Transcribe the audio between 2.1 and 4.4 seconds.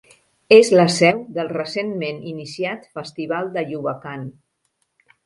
iniciat festival de Yubakan.